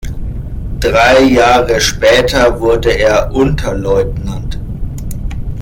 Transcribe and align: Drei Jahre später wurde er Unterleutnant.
Drei 0.79 1.19
Jahre 1.25 1.79
später 1.79 2.59
wurde 2.59 2.89
er 2.89 3.31
Unterleutnant. 3.31 4.57